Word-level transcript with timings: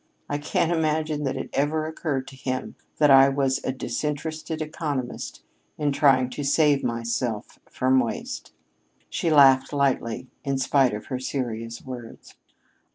I 0.27 0.39
can't 0.39 0.71
imagine 0.71 1.25
that 1.25 1.37
it 1.37 1.51
ever 1.53 1.85
occurred 1.85 2.27
to 2.29 2.35
him 2.35 2.73
that 2.97 3.11
I 3.11 3.29
was 3.29 3.61
a 3.63 3.71
disinterested 3.71 4.59
economist 4.59 5.43
in 5.77 5.91
trying 5.91 6.31
to 6.31 6.43
save 6.43 6.83
myself 6.83 7.59
from 7.69 7.99
waste." 7.99 8.51
She 9.11 9.29
laughed 9.29 9.71
lightly 9.71 10.25
in 10.43 10.57
spite 10.57 10.95
of 10.95 11.05
her 11.13 11.19
serious 11.19 11.83
words. 11.83 12.33